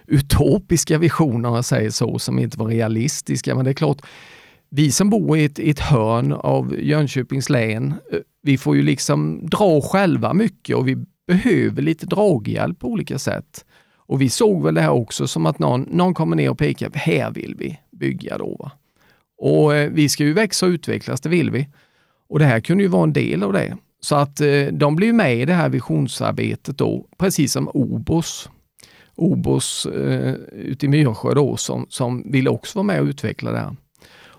utopiska 0.06 0.98
visioner 0.98 1.48
om 1.48 1.54
jag 1.54 1.64
säger 1.64 1.90
så, 1.90 2.18
som 2.18 2.38
inte 2.38 2.58
var 2.58 2.66
realistiska. 2.66 3.54
Men 3.54 3.64
det 3.64 3.70
är 3.70 3.74
klart, 3.74 4.02
vi 4.70 4.92
som 4.92 5.10
bor 5.10 5.38
i 5.38 5.44
ett, 5.44 5.58
ett 5.58 5.80
hörn 5.80 6.32
av 6.32 6.74
Jönköpings 6.80 7.50
län, 7.50 7.94
eh, 8.12 8.18
vi 8.42 8.58
får 8.58 8.76
ju 8.76 8.82
liksom 8.82 9.46
dra 9.46 9.80
själva 9.80 10.34
mycket 10.34 10.76
och 10.76 10.88
vi 10.88 10.96
behöver 11.26 11.82
lite 11.82 12.06
draghjälp 12.06 12.78
på 12.78 12.88
olika 12.88 13.18
sätt. 13.18 13.64
Och 13.96 14.20
vi 14.20 14.28
såg 14.28 14.62
väl 14.62 14.74
det 14.74 14.80
här 14.80 14.90
också 14.90 15.26
som 15.26 15.46
att 15.46 15.58
någon, 15.58 15.80
någon 15.80 16.14
kommer 16.14 16.36
ner 16.36 16.50
och 16.50 16.58
pekar, 16.58 16.90
här 16.94 17.30
vill 17.30 17.54
vi 17.58 17.78
bygga 17.90 18.38
då. 18.38 18.56
Va? 18.58 18.72
Och 19.38 19.76
eh, 19.76 19.90
vi 19.90 20.08
ska 20.08 20.24
ju 20.24 20.32
växa 20.32 20.66
och 20.66 20.70
utvecklas, 20.70 21.20
det 21.20 21.28
vill 21.28 21.50
vi. 21.50 21.68
Och 22.28 22.38
det 22.38 22.44
här 22.44 22.60
kunde 22.60 22.82
ju 22.82 22.88
vara 22.88 23.02
en 23.02 23.12
del 23.12 23.42
av 23.42 23.52
det. 23.52 23.76
Så 24.00 24.16
att 24.16 24.40
eh, 24.40 24.66
de 24.72 24.96
blev 24.96 25.14
med 25.14 25.36
i 25.36 25.44
det 25.44 25.54
här 25.54 25.68
visionsarbetet 25.68 26.78
då, 26.78 27.06
precis 27.18 27.52
som 27.52 27.70
OBOS. 27.74 28.50
OBOS 29.14 29.86
eh, 29.86 30.34
ute 30.52 30.86
i 30.86 30.88
Myrsjö 30.88 31.34
då, 31.34 31.56
som, 31.56 31.86
som 31.88 32.32
ville 32.32 32.50
också 32.50 32.78
vara 32.78 32.86
med 32.86 33.00
och 33.00 33.06
utveckla 33.06 33.50
det 33.50 33.58
här. 33.58 33.76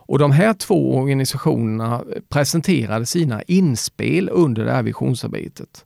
Och 0.10 0.20
de 0.20 0.32
här 0.32 0.54
två 0.54 0.98
organisationerna 0.98 2.04
presenterade 2.30 3.06
sina 3.06 3.42
inspel 3.42 4.30
under 4.34 4.66
det 4.66 4.72
här 4.72 4.84
visionsarbetet. 4.84 5.86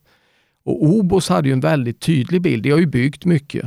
Och 0.64 0.84
OBOS 0.84 1.28
hade 1.28 1.48
ju 1.48 1.52
en 1.52 1.60
väldigt 1.60 2.00
tydlig 2.00 2.42
bild. 2.42 2.62
De 2.62 2.70
har 2.70 2.78
ju 2.78 2.86
byggt 2.86 3.24
mycket 3.24 3.66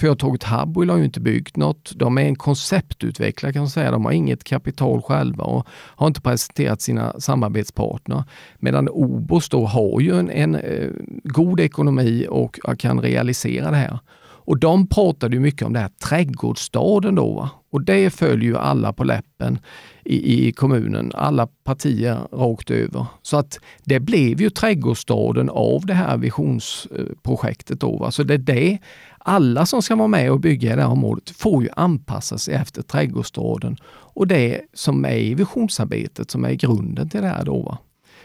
Företaget 0.00 0.44
Hubwil 0.44 0.90
har 0.90 0.96
ju 0.98 1.04
inte 1.04 1.20
byggt 1.20 1.56
något. 1.56 1.92
De 1.96 2.18
är 2.18 2.22
en 2.22 2.36
konceptutvecklare 2.36 3.52
kan 3.52 3.62
man 3.62 3.70
säga. 3.70 3.90
De 3.90 4.04
har 4.04 4.12
inget 4.12 4.44
kapital 4.44 5.02
själva 5.02 5.44
och 5.44 5.66
har 5.70 6.06
inte 6.06 6.20
presenterat 6.20 6.80
sina 6.80 7.20
samarbetspartner. 7.20 8.24
Medan 8.58 8.88
Obos 8.88 9.48
då 9.48 9.66
har 9.66 10.00
ju 10.00 10.18
en, 10.18 10.30
en 10.30 10.54
eh, 10.54 10.90
god 11.24 11.60
ekonomi 11.60 12.26
och 12.30 12.58
kan 12.78 13.00
realisera 13.00 13.70
det 13.70 13.76
här. 13.76 13.98
Och 14.46 14.58
de 14.58 14.86
pratade 14.86 15.40
mycket 15.40 15.66
om 15.66 15.72
det 15.72 15.78
här 15.78 15.88
trädgårdsstaden 15.88 17.14
då. 17.14 17.34
Va? 17.34 17.50
Och 17.70 17.82
det 17.82 18.10
följer 18.10 18.50
ju 18.50 18.56
alla 18.56 18.92
på 18.92 19.04
läppen 19.04 19.58
i, 20.04 20.48
i, 20.48 20.52
kommunen, 20.52 21.12
alla 21.14 21.46
partier 21.46 22.18
rakt 22.32 22.70
över. 22.70 23.06
Så 23.22 23.36
att 23.36 23.58
det 23.84 24.00
blev 24.00 24.40
ju 24.40 24.50
trädgårdsstaden 24.50 25.50
av 25.50 25.86
det 25.86 25.94
här 25.94 26.16
visionsprojektet. 26.16 27.80
Då, 27.80 27.96
va? 27.96 28.10
Så 28.10 28.22
det 28.22 28.34
är 28.34 28.38
det 28.38 28.78
alla 29.18 29.66
som 29.66 29.82
ska 29.82 29.96
vara 29.96 30.08
med 30.08 30.32
och 30.32 30.40
bygga 30.40 30.72
i 30.72 30.76
det 30.76 30.82
här 30.82 30.90
området 30.90 31.30
får 31.30 31.62
ju 31.62 31.68
anpassa 31.76 32.38
sig 32.38 32.54
efter 32.54 32.82
trädgårdsstaden 32.82 33.76
och 33.86 34.26
det 34.26 34.60
som 34.74 35.04
är 35.04 35.16
i 35.16 35.34
visionsarbetet 35.34 36.30
som 36.30 36.44
är 36.44 36.52
grunden 36.52 37.08
till 37.08 37.22
det 37.22 37.28
här. 37.28 37.44
Då, 37.44 37.62
va? 37.62 37.78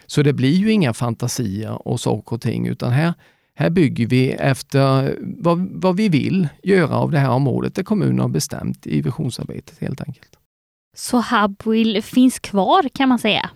Så 0.06 0.22
det 0.24 0.34
blir 0.34 0.56
ju 0.56 0.72
inga 0.72 0.94
fantasier 0.94 1.88
och 1.88 2.00
saker 2.00 2.36
och 2.36 2.42
ting 2.42 2.68
utan 2.68 2.92
här, 2.92 3.14
här 3.62 3.70
bygger 3.70 4.08
vi 4.08 4.32
efter 4.32 5.16
vad, 5.20 5.70
vad 5.72 5.98
vi 5.98 6.10
vill 6.10 6.48
göra 6.64 6.96
av 6.96 7.12
det 7.12 7.20
här 7.20 7.30
området, 7.30 7.76
det 7.76 7.84
kommunen 7.84 8.20
har 8.20 8.28
bestämt 8.28 8.88
i 8.88 9.02
visionsarbetet 9.02 9.80
helt 9.80 10.02
enkelt. 10.02 10.38
Så 10.96 11.22
Hubwill 11.22 12.04
finns 12.04 12.40
kvar 12.40 12.90
kan 12.94 13.10
man 13.10 13.20
säga? 13.20 13.50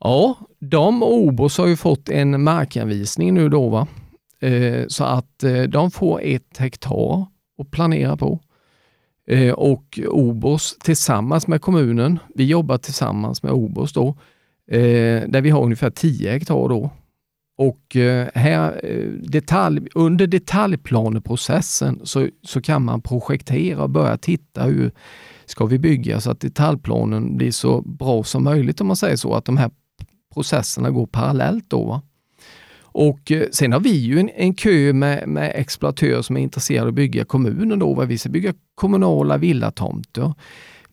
Ja, 0.00 0.38
de 0.58 1.02
och 1.02 1.14
Obos 1.14 1.58
har 1.58 1.66
ju 1.66 1.76
fått 1.76 2.08
en 2.08 2.42
markanvisning 2.42 3.34
nu 3.34 3.48
då. 3.48 3.68
Va? 3.68 3.86
Eh, 4.40 4.84
så 4.88 5.04
att 5.04 5.42
eh, 5.42 5.62
de 5.62 5.90
får 5.90 6.20
ett 6.22 6.58
hektar 6.58 7.26
att 7.58 7.70
planera 7.70 8.16
på. 8.16 8.40
Eh, 9.28 9.52
och 9.52 10.00
Obos 10.08 10.78
tillsammans 10.78 11.46
med 11.46 11.60
kommunen, 11.60 12.18
vi 12.34 12.44
jobbar 12.44 12.78
tillsammans 12.78 13.42
med 13.42 13.52
Obos 13.52 13.92
då, 13.92 14.16
där 15.28 15.40
vi 15.40 15.50
har 15.50 15.62
ungefär 15.62 15.90
10 15.90 16.30
hektar 16.30 16.68
då. 16.68 16.90
Och 17.58 17.96
eh, 17.96 18.28
här, 18.34 18.80
eh, 18.84 19.08
detalj, 19.08 19.88
under 19.94 20.26
detaljplaneprocessen 20.26 22.00
så, 22.04 22.28
så 22.42 22.62
kan 22.62 22.84
man 22.84 23.02
projektera 23.02 23.82
och 23.82 23.90
börja 23.90 24.16
titta 24.16 24.62
hur 24.62 24.90
ska 25.46 25.66
vi 25.66 25.78
bygga 25.78 26.20
så 26.20 26.30
att 26.30 26.40
detaljplanen 26.40 27.36
blir 27.36 27.50
så 27.50 27.80
bra 27.80 28.24
som 28.24 28.44
möjligt 28.44 28.80
om 28.80 28.86
man 28.86 28.96
säger 28.96 29.16
så, 29.16 29.34
att 29.34 29.44
de 29.44 29.56
här 29.56 29.70
processerna 30.34 30.90
går 30.90 31.06
parallellt. 31.06 31.64
Då, 31.68 32.02
Och 32.98 33.32
eh, 33.32 33.46
sen 33.52 33.72
har 33.72 33.80
vi 33.80 33.96
ju 33.96 34.18
en, 34.18 34.30
en 34.34 34.54
kö 34.54 34.92
med, 34.92 35.28
med 35.28 35.52
exploatörer 35.54 36.22
som 36.22 36.36
är 36.36 36.40
intresserade 36.40 36.82
av 36.82 36.88
att 36.88 36.94
bygga 36.94 37.24
kommunen. 37.24 37.78
Då, 37.78 38.04
vi 38.04 38.18
ska 38.18 38.28
bygga 38.28 38.54
kommunala 38.74 39.36
villatomter. 39.36 40.34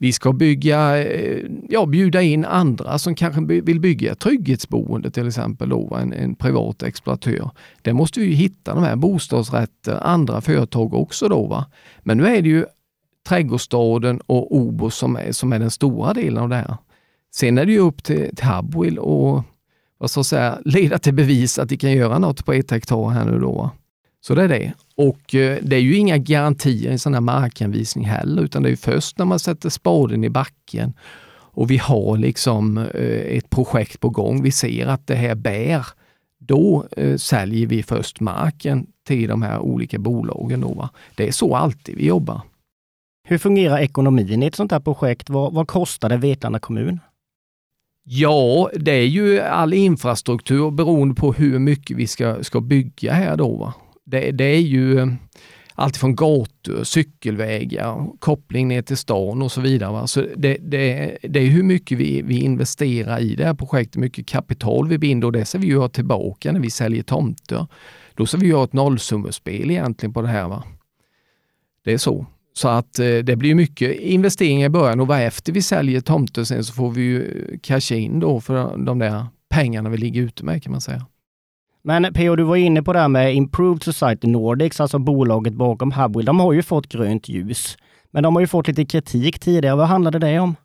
Vi 0.04 0.14
ska 0.14 0.34
bygga, 0.34 1.04
eh, 1.04 1.46
ja, 1.70 1.86
bjuda 1.86 2.22
in 2.22 2.46
andra 2.46 3.00
som 3.00 3.16
kanske 3.16 3.42
vill 3.42 3.80
bygga 3.80 4.16
trygghetsboende 4.16 5.12
till 5.12 5.28
exempel, 5.28 5.70
då, 5.70 5.96
en, 6.02 6.14
en 6.14 6.36
privat 6.36 6.84
exploatör. 6.84 7.50
Där 7.82 7.94
måste 7.94 8.20
vi 8.20 8.34
hitta 8.34 8.74
de 8.74 8.84
här 8.84 8.96
bostadsrätter, 8.96 10.00
andra 10.04 10.42
företag 10.42 10.94
också. 10.94 11.28
Då, 11.28 11.48
va? 11.48 11.66
Men 12.02 12.18
nu 12.18 12.28
är 12.28 12.42
det 12.42 12.50
ju 12.50 12.66
Trädgårdsstaden 13.28 14.20
och 14.26 14.56
Obo 14.56 14.90
som 14.90 15.16
är, 15.16 15.32
som 15.32 15.54
är 15.54 15.60
den 15.60 15.72
stora 15.72 16.14
delen 16.14 16.44
av 16.44 16.50
det 16.50 16.56
här. 16.56 16.78
Sen 17.36 17.58
är 17.58 17.66
det 17.66 17.72
ju 17.72 17.80
upp 17.80 18.04
till, 18.04 18.36
till 18.36 18.46
Hubwill 18.46 19.00
och 19.00 19.44
vad 19.98 20.12
ska 20.12 20.20
jag 20.20 20.26
säga, 20.26 20.60
leda 20.66 20.98
till 20.98 21.14
bevis 21.14 21.60
att 21.60 21.70
de 21.70 21.78
kan 21.78 21.92
göra 21.92 22.20
något 22.20 22.46
på 22.46 22.54
ett 22.54 22.72
hektar 22.72 23.10
här 23.10 23.26
nu 23.26 23.40
då. 23.40 23.70
Så 24.22 24.36
det 24.36 24.44
är 24.44 24.50
det. 24.50 24.74
Och 24.96 25.36
eh, 25.36 25.58
det 25.62 25.76
är 25.76 25.80
ju 25.80 25.96
inga 25.96 26.18
garantier 26.18 26.90
i 26.90 26.92
en 26.92 27.00
sån 27.00 27.14
här 27.14 27.22
markanvisning 27.22 28.06
heller, 28.06 28.44
utan 28.44 28.64
det 28.64 28.70
är 28.70 28.76
först 28.76 29.18
när 29.18 29.26
man 29.26 29.40
sätter 29.40 29.70
spaden 29.70 30.24
i 30.24 30.30
backen 30.30 30.94
och 31.56 31.72
vi 31.72 31.78
har 31.78 32.18
liksom 32.18 32.78
eh, 32.78 33.38
ett 33.38 33.50
projekt 33.50 34.00
på 34.00 34.10
gång, 34.10 34.44
vi 34.44 34.52
ser 34.52 34.88
att 34.88 35.08
det 35.08 35.16
här 35.16 35.36
bär, 35.36 35.88
då 36.40 36.86
eh, 36.98 37.18
säljer 37.18 37.68
vi 37.68 37.84
först 37.84 38.20
marken 38.20 38.88
till 39.08 39.30
de 39.30 39.42
här 39.42 39.60
olika 39.60 40.00
bolagen. 40.00 40.62
Då, 40.62 40.74
va? 40.74 40.90
Det 41.16 41.28
är 41.28 41.32
så 41.32 41.56
alltid 41.56 41.96
vi 41.96 42.06
jobbar. 42.06 42.42
Hur 43.28 43.38
fungerar 43.38 43.78
ekonomin 43.78 44.44
i 44.44 44.46
ett 44.46 44.56
sånt 44.56 44.72
här 44.72 44.80
projekt? 44.80 45.30
Vad, 45.30 45.54
vad 45.54 45.68
kostar 45.68 46.10
det 46.10 46.18
Vetlanda 46.18 46.60
kommun? 46.60 47.00
Ja, 48.06 48.70
det 48.76 48.92
är 48.92 49.06
ju 49.06 49.40
all 49.40 49.74
infrastruktur 49.74 50.72
beroende 50.72 51.16
på 51.16 51.34
hur 51.34 51.60
mycket 51.60 51.98
vi 51.98 52.08
ska, 52.08 52.44
ska 52.44 52.62
bygga 52.62 53.14
här 53.14 53.38
då. 53.38 53.56
Va? 53.56 53.74
Det, 54.06 54.32
det 54.32 54.44
är 54.44 54.62
ju 54.62 55.00
eh, 55.00 55.08
allt 55.76 55.98
från 55.98 56.16
gator, 56.16 56.78
eh, 56.78 56.84
cykelvägar, 56.84 58.20
koppling 58.20 58.68
ner 58.68 58.82
till 58.82 58.98
stan 58.98 59.42
och 59.42 59.52
så 59.52 59.62
vidare. 59.62 59.92
Va? 59.92 60.08
Så 60.08 60.26
det, 60.36 60.58
det, 60.62 61.18
det 61.24 61.40
är 61.40 61.48
hur 61.48 61.64
mycket 61.64 61.98
vi, 61.98 62.22
vi 62.22 62.42
investerar 62.42 63.20
i 63.20 63.36
det 63.36 63.46
här 63.46 63.54
projektet, 63.54 63.96
mycket 63.96 64.28
kapital 64.28 64.88
vi 64.88 64.98
binder 64.98 65.28
och 65.28 65.32
det 65.32 65.46
ska 65.46 65.58
vi 65.58 65.68
ju 65.68 65.78
ha 65.78 65.90
tillbaka 65.90 66.52
när 66.52 66.60
vi 66.60 66.70
säljer 66.70 67.04
tomter. 67.04 67.68
Då 68.16 68.26
ska 68.26 68.38
vi 68.38 68.52
ha 68.52 68.64
ett 68.64 68.74
nollsummespel 68.74 69.72
egentligen 69.72 70.14
på 70.14 70.22
det 70.22 70.28
här. 70.28 70.48
Va? 70.48 70.64
Det 71.84 71.94
är 71.94 71.98
så. 71.98 72.26
Så 72.54 72.68
att 72.68 73.00
eh, 73.00 73.18
det 73.18 73.36
blir 73.36 73.56
mycket 73.56 74.00
investeringar 74.00 74.66
i 74.66 74.70
början 74.70 75.00
och 75.00 75.16
efter 75.16 75.54
vi 75.54 75.62
säljer 75.62 76.02
tomter 76.02 76.44
sen 76.44 76.64
så 76.64 76.74
får 76.74 76.92
vi 76.92 77.02
ju 77.02 77.48
eh, 77.52 77.60
casha 77.62 77.96
in 77.96 78.20
då 78.20 78.42
för 78.42 78.78
de 78.86 79.00
där 79.00 79.26
pengarna 79.50 79.90
vi 79.90 79.98
ligger 79.98 80.22
ute 80.22 80.46
med 80.46 80.64
kan 80.64 80.72
man 80.72 80.82
säga. 80.82 81.06
Men 81.84 82.14
P.O. 82.14 82.36
du 82.36 82.44
var 82.44 82.56
inne 82.56 82.84
på 82.84 82.94
det 82.94 83.00
här 83.00 83.08
med 83.08 83.36
Improved 83.36 83.84
Society 83.84 84.28
Nordics, 84.28 84.80
alltså 84.82 85.00
bolaget 85.00 85.54
bakom 85.54 85.92
Hubwill. 85.92 86.26
De 86.26 86.40
har 86.40 86.54
ju 86.54 86.64
fått 86.64 86.88
grönt 86.88 87.30
ljus. 87.30 87.78
Men 88.12 88.24
de 88.24 88.36
har 88.36 88.42
ju 88.42 88.48
fått 88.48 88.68
lite 88.68 88.86
kritik 88.86 89.40
tidigare. 89.40 89.76
Vad 89.76 89.88
handlade 89.88 90.20
det 90.20 90.40
om? 90.40 90.56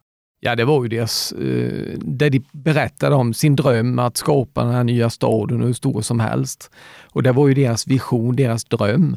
Ja, 0.41 0.57
det 0.57 0.65
var 0.65 0.83
ju 0.83 0.89
deras, 0.89 1.33
eh, 1.33 1.99
de 1.99 2.43
berättade 2.53 3.15
om 3.15 3.35
sin 3.35 3.57
dröm 3.57 3.99
att 3.99 4.17
skapa 4.17 4.65
den 4.65 4.75
här 4.75 4.85
nya 4.85 5.11
staden 5.11 5.63
hur 5.63 5.73
stor 5.73 6.03
som 6.03 6.21
helst. 6.21 6.71
Och 7.13 7.23
det 7.23 7.33
var 7.33 7.49
ju 7.49 7.55
deras 7.55 7.87
vision, 7.87 8.37
deras 8.37 8.65
dröm. 8.65 9.17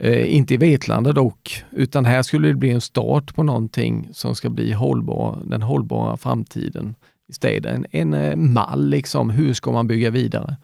Eh, 0.00 0.36
inte 0.36 0.54
i 0.54 0.56
Vetlanda 0.56 1.12
dock, 1.12 1.64
utan 1.70 2.04
här 2.04 2.22
skulle 2.22 2.48
det 2.48 2.54
bli 2.54 2.70
en 2.70 2.80
start 2.80 3.34
på 3.34 3.42
någonting 3.42 4.08
som 4.12 4.34
ska 4.34 4.50
bli 4.50 4.72
hållbar, 4.72 5.38
den 5.44 5.62
hållbara 5.62 6.16
framtiden 6.16 6.94
i 7.28 7.32
städer. 7.32 7.70
En, 7.70 7.86
en 7.90 8.14
eh, 8.14 8.36
mall, 8.36 8.88
liksom, 8.88 9.30
hur 9.30 9.54
ska 9.54 9.72
man 9.72 9.86
bygga 9.86 10.10
vidare? 10.10 10.56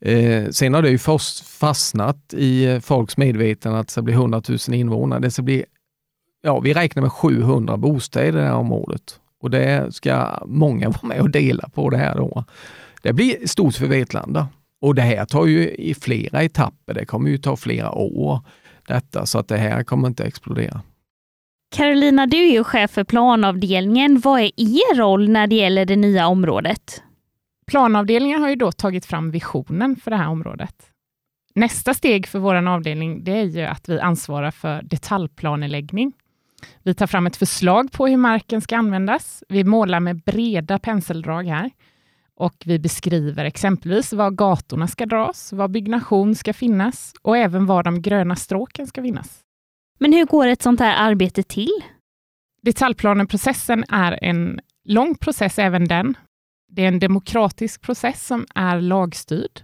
Eh, 0.00 0.48
sen 0.50 0.74
har 0.74 0.82
det 0.82 0.90
ju 0.90 0.98
fastnat 1.44 2.34
i 2.34 2.64
eh, 2.64 2.80
folks 2.80 3.16
medvetande 3.16 3.78
att 3.78 3.86
det 3.86 3.92
ska 3.92 4.02
bli 4.02 4.14
100 4.14 4.42
000 4.48 4.58
invånare. 4.74 5.20
Det 5.20 5.30
ska 5.30 5.42
bli, 5.42 5.64
ja, 6.42 6.60
vi 6.60 6.74
räknar 6.74 7.02
med 7.02 7.12
700 7.12 7.76
bostäder 7.76 8.28
i 8.28 8.30
det 8.30 8.42
här 8.42 8.54
området 8.54 9.20
och 9.42 9.50
det 9.50 9.94
ska 9.94 10.42
många 10.46 10.88
vara 11.02 11.06
med 11.06 11.20
och 11.20 11.30
dela 11.30 11.68
på 11.68 11.90
det 11.90 11.96
här 11.96 12.14
då. 12.14 12.44
Det 13.02 13.12
blir 13.12 13.46
stort 13.46 13.74
för 13.74 13.86
Vetlanda 13.86 14.48
och 14.80 14.94
det 14.94 15.02
här 15.02 15.24
tar 15.24 15.46
ju 15.46 15.70
i 15.70 15.94
flera 15.94 16.42
etapper. 16.42 16.94
Det 16.94 17.06
kommer 17.06 17.30
ju 17.30 17.38
ta 17.38 17.56
flera 17.56 17.92
år 17.92 18.40
detta, 18.88 19.26
så 19.26 19.38
att 19.38 19.48
det 19.48 19.56
här 19.56 19.84
kommer 19.84 20.08
inte 20.08 20.24
explodera. 20.24 20.80
Carolina, 21.76 22.26
du 22.26 22.36
är 22.36 22.52
ju 22.52 22.64
chef 22.64 22.90
för 22.90 23.04
planavdelningen. 23.04 24.20
Vad 24.20 24.40
är 24.40 24.44
er 24.56 24.96
roll 24.96 25.28
när 25.28 25.46
det 25.46 25.56
gäller 25.56 25.86
det 25.86 25.96
nya 25.96 26.26
området? 26.26 27.02
Planavdelningen 27.70 28.42
har 28.42 28.48
ju 28.48 28.56
då 28.56 28.72
tagit 28.72 29.06
fram 29.06 29.30
visionen 29.30 29.96
för 29.96 30.10
det 30.10 30.16
här 30.16 30.28
området. 30.28 30.92
Nästa 31.54 31.94
steg 31.94 32.26
för 32.26 32.38
vår 32.38 32.54
avdelning 32.54 33.24
det 33.24 33.32
är 33.32 33.44
ju 33.44 33.62
att 33.62 33.88
vi 33.88 34.00
ansvarar 34.00 34.50
för 34.50 34.82
detaljplaneläggning. 34.82 36.12
Vi 36.82 36.94
tar 36.94 37.06
fram 37.06 37.26
ett 37.26 37.36
förslag 37.36 37.92
på 37.92 38.06
hur 38.06 38.16
marken 38.16 38.60
ska 38.60 38.76
användas. 38.76 39.44
Vi 39.48 39.64
målar 39.64 40.00
med 40.00 40.22
breda 40.22 40.78
penseldrag 40.78 41.44
här 41.44 41.70
och 42.34 42.54
vi 42.64 42.78
beskriver 42.78 43.44
exempelvis 43.44 44.12
var 44.12 44.30
gatorna 44.30 44.88
ska 44.88 45.06
dras, 45.06 45.52
var 45.52 45.68
byggnation 45.68 46.34
ska 46.34 46.52
finnas 46.52 47.14
och 47.22 47.36
även 47.36 47.66
var 47.66 47.82
de 47.82 48.02
gröna 48.02 48.36
stråken 48.36 48.86
ska 48.86 49.02
finnas. 49.02 49.40
Men 49.98 50.12
hur 50.12 50.24
går 50.24 50.46
ett 50.46 50.62
sånt 50.62 50.80
här 50.80 51.10
arbete 51.10 51.42
till? 51.42 51.82
Detaljplaneprocessen 52.62 53.84
är 53.88 54.18
en 54.24 54.60
lång 54.84 55.14
process 55.14 55.58
även 55.58 55.84
den. 55.84 56.14
Det 56.68 56.82
är 56.82 56.88
en 56.88 56.98
demokratisk 56.98 57.82
process 57.82 58.26
som 58.26 58.46
är 58.54 58.80
lagstyrd. 58.80 59.60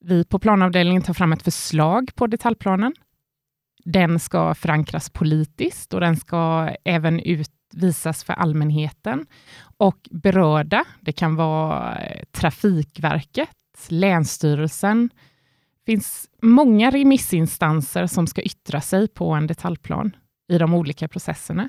Vi 0.00 0.24
på 0.24 0.38
planavdelningen 0.38 1.02
tar 1.02 1.14
fram 1.14 1.32
ett 1.32 1.42
förslag 1.42 2.10
på 2.14 2.26
detaljplanen. 2.26 2.94
Den 3.84 4.18
ska 4.18 4.54
förankras 4.54 5.10
politiskt 5.10 5.94
och 5.94 6.00
den 6.00 6.16
ska 6.16 6.70
även 6.84 7.20
utvisas 7.20 8.24
för 8.24 8.32
allmänheten 8.32 9.26
och 9.76 10.08
berörda. 10.10 10.84
Det 11.00 11.12
kan 11.12 11.36
vara 11.36 11.98
eh, 11.98 12.24
Trafikverket, 12.32 13.50
Länsstyrelsen. 13.88 15.10
Det 15.84 15.92
finns 15.92 16.28
många 16.42 16.90
remissinstanser 16.90 18.06
som 18.06 18.26
ska 18.26 18.42
yttra 18.42 18.80
sig 18.80 19.08
på 19.08 19.30
en 19.30 19.46
detaljplan 19.46 20.16
i 20.48 20.58
de 20.58 20.74
olika 20.74 21.08
processerna. 21.08 21.68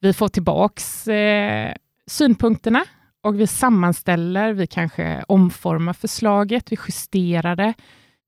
Vi 0.00 0.12
får 0.12 0.28
tillbaks 0.28 1.08
eh, 1.08 1.74
synpunkterna 2.06 2.84
och 3.26 3.40
vi 3.40 3.46
sammanställer, 3.46 4.52
vi 4.52 4.66
kanske 4.66 5.24
omformar 5.28 5.92
förslaget, 5.92 6.72
vi 6.72 6.76
justerar 6.88 7.56
det. 7.56 7.74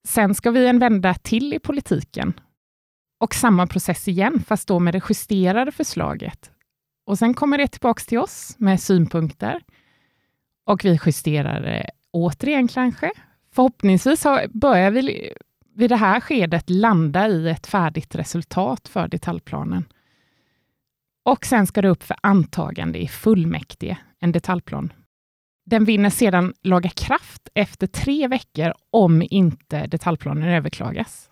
Sen 0.09 0.35
ska 0.35 0.51
vi 0.51 0.67
en 0.67 0.79
vända 0.79 1.15
till 1.15 1.55
i 1.55 1.59
politiken 1.59 2.41
och 3.21 3.35
samma 3.35 3.67
process 3.67 4.09
igen, 4.09 4.45
fast 4.47 4.69
då 4.69 4.79
med 4.79 4.95
det 4.95 5.03
justerade 5.09 5.73
förslaget. 5.73 6.51
Och 7.07 7.19
Sen 7.19 7.35
kommer 7.35 7.59
det 7.59 7.69
tillbaka 7.69 8.03
till 8.09 8.19
oss 8.19 8.55
med 8.59 8.81
synpunkter 8.81 9.61
och 10.67 10.85
vi 10.85 10.99
justerar 11.07 11.61
det 11.61 11.91
återigen 12.11 12.69
kanske. 12.69 13.11
Förhoppningsvis 13.53 14.27
börjar 14.51 14.91
vi 14.91 15.33
vid 15.75 15.91
det 15.91 15.97
här 15.97 16.21
skedet 16.21 16.71
landa 16.71 17.29
i 17.29 17.49
ett 17.49 17.67
färdigt 17.67 18.15
resultat 18.15 18.89
för 18.89 19.09
detaljplanen. 19.09 19.85
Och 21.25 21.47
sen 21.47 21.67
ska 21.67 21.83
det 21.83 21.89
upp 21.89 22.03
för 22.03 22.17
antagande 22.23 22.99
i 22.99 23.09
fullmäktige, 23.09 23.97
en 24.21 24.33
detaljplan. 24.33 24.93
Den 25.67 25.85
vinner 25.85 26.11
sedan 26.11 26.55
laga 26.63 26.91
kraft 26.91 27.49
efter 27.55 27.87
tre 27.87 28.29
veckor 28.29 28.73
om 28.91 29.23
inte 29.31 29.87
detaljplanen 29.87 30.49
överklagas. 30.49 31.31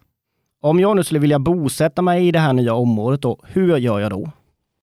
Om 0.61 0.81
jag 0.81 0.97
nu 0.97 1.05
skulle 1.05 1.21
vilja 1.21 1.39
bosätta 1.39 2.03
mig 2.03 2.29
i 2.29 2.33
det 2.33 2.39
här 2.39 2.53
nya 2.53 2.75
området, 2.75 3.23
då, 3.23 3.39
hur 3.45 3.77
gör 3.77 4.01
jag 4.01 4.11
då? 4.11 4.31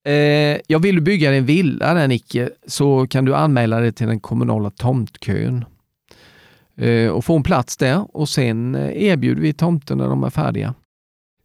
Eh, 0.06 0.60
jag 0.68 0.80
vill 0.80 1.02
bygga 1.02 1.34
en 1.34 1.46
villa 1.46 1.94
där 1.94 2.08
Nicke, 2.08 2.50
så 2.68 3.08
kan 3.08 3.26
du 3.26 3.36
anmäla 3.36 3.80
dig 3.80 3.92
till 3.92 4.08
den 4.08 4.20
kommunala 4.20 4.70
tomtkön 4.70 5.66
eh, 6.76 7.10
och 7.10 7.26
få 7.26 7.36
en 7.36 7.44
plats 7.44 7.78
där 7.78 8.18
och 8.18 8.30
sen 8.30 8.76
eh, 8.76 9.04
erbjuder 9.04 9.42
vi 9.42 9.54
tomter 9.54 9.96
när 9.96 10.08
de 10.08 10.24
är 10.24 10.30
färdiga. 10.30 10.74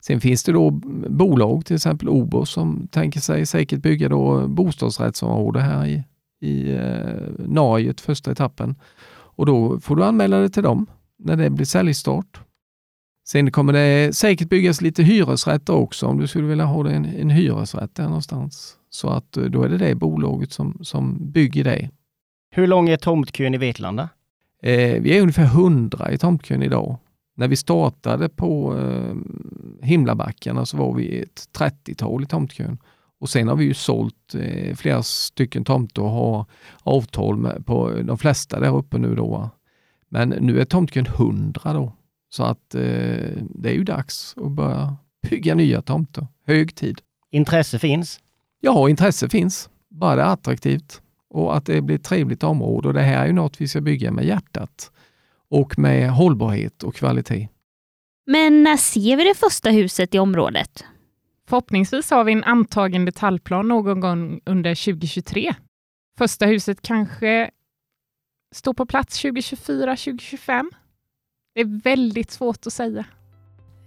Sen 0.01 0.21
finns 0.21 0.45
det 0.45 0.53
då 0.53 0.71
bolag, 1.09 1.67
till 1.67 1.77
exempel 1.77 2.09
Obo, 2.09 2.47
som 2.47 2.89
tänker 2.91 3.21
sig 3.21 3.47
säkert 3.47 3.81
bygga 3.81 4.09
då 4.09 4.49
bostadsrättsområde 4.49 5.61
här 5.61 5.87
i, 5.87 6.05
i 6.41 6.73
eh, 6.73 7.29
Norge, 7.39 7.95
första 8.01 8.33
etappen. 8.33 8.75
Och 9.11 9.47
då 9.47 9.81
får 9.81 9.97
du 9.97 10.05
anmäla 10.05 10.39
dig 10.39 10.51
till 10.51 10.63
dem 10.63 10.87
när 11.19 11.37
det 11.37 11.51
blir 11.51 11.67
säljstart. 11.67 12.41
Sen 13.29 13.51
kommer 13.51 13.73
det 13.73 14.17
säkert 14.17 14.49
byggas 14.49 14.81
lite 14.81 15.03
hyresrätter 15.03 15.75
också 15.75 16.07
om 16.07 16.19
du 16.19 16.27
skulle 16.27 16.47
vilja 16.47 16.65
ha 16.65 16.89
en, 16.89 17.05
en 17.05 17.31
hyresrätt 17.31 17.95
där 17.95 18.05
någonstans. 18.05 18.77
Så 18.91 19.09
att 19.09 19.37
eh, 19.37 19.45
då 19.45 19.63
är 19.63 19.69
det 19.69 19.79
det 19.79 19.95
bolaget 19.95 20.53
som, 20.53 20.79
som 20.81 21.31
bygger 21.31 21.65
det. 21.65 21.91
Hur 22.51 22.67
lång 22.67 22.89
är 22.89 22.97
tomtkön 22.97 23.55
i 23.55 23.59
Vetlanda? 23.59 24.09
Eh, 24.63 25.03
vi 25.03 25.17
är 25.17 25.21
ungefär 25.21 25.45
100 25.45 26.13
i 26.13 26.19
tomtkön 26.19 26.63
idag. 26.63 26.99
När 27.37 27.49
vi 27.49 27.57
startade 27.57 28.29
på 28.29 28.79
eh, 28.79 29.15
Himlabackarna 29.83 30.67
så 30.67 30.77
var 30.77 30.95
vi 30.95 31.23
ett 31.23 31.49
30-tal 31.59 32.23
i 32.23 32.27
tomtkön. 32.27 32.79
Och 33.21 33.29
sen 33.29 33.49
har 33.49 33.57
vi 33.57 33.65
ju 33.65 33.75
sålt 33.75 34.35
eh, 34.35 34.75
flera 34.77 35.03
stycken 35.03 35.65
tomter 35.65 36.03
och 36.03 36.11
har 36.11 36.47
avtal 36.83 37.37
med, 37.37 37.67
på 37.67 37.91
de 37.91 38.19
flesta 38.19 38.61
där 38.61 38.77
uppe 38.77 38.99
nu 38.99 39.15
då. 39.15 39.51
Men 40.09 40.29
nu 40.29 40.61
är 40.61 40.65
tomtkön 40.65 41.07
100 41.07 41.73
då. 41.73 41.93
Så 42.31 42.45
att 42.45 42.75
eh, 42.75 42.81
det 43.41 43.69
är 43.69 43.75
ju 43.75 43.85
dags 43.85 44.35
att 44.37 44.51
börja 44.51 44.97
bygga 45.31 45.55
nya 45.55 45.83
tomter. 45.83 46.27
Hög 46.47 46.75
tid. 46.75 47.01
Intresse 47.31 47.79
finns? 47.79 48.21
Ja, 48.61 48.89
intresse 48.89 49.29
finns. 49.29 49.71
Bara 49.89 50.17
det 50.17 50.23
är 50.23 50.27
attraktivt 50.27 51.03
och 51.31 51.57
att 51.57 51.67
det 51.67 51.81
blir 51.81 51.97
ett 51.97 52.05
trevligt 52.05 52.43
område. 52.43 52.89
Och 52.89 52.95
det 52.95 53.03
här 53.03 53.23
är 53.23 53.27
ju 53.27 53.33
något 53.33 53.61
vi 53.61 53.69
ska 53.69 53.81
bygga 53.81 54.13
med 54.13 54.25
hjärtat 54.25 54.91
och 55.51 55.79
med 55.79 56.11
hållbarhet 56.11 56.83
och 56.83 56.95
kvalitet. 56.95 57.49
Men 58.27 58.63
när 58.63 58.77
ser 58.77 59.17
vi 59.17 59.25
det 59.25 59.35
första 59.35 59.71
huset 59.71 60.15
i 60.15 60.19
området? 60.19 60.85
Förhoppningsvis 61.49 62.11
har 62.11 62.25
vi 62.25 62.33
en 62.33 62.45
antagen 62.45 63.05
detaljplan 63.05 63.69
någon 63.69 64.01
gång 64.01 64.41
under 64.47 64.85
2023. 64.85 65.55
Första 66.19 66.47
huset 66.47 66.83
kanske 66.83 67.51
står 68.55 68.75
på 68.75 68.87
plats 68.87 69.23
2024, 69.23 69.97
2025. 69.97 70.71
Det 71.55 71.61
är 71.61 71.83
väldigt 71.83 72.31
svårt 72.31 72.67
att 72.67 72.73
säga. 72.73 73.05